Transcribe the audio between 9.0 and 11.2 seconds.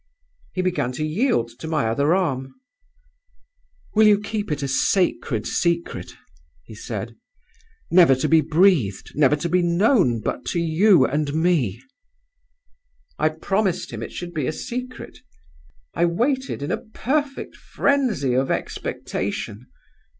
never to be known but to you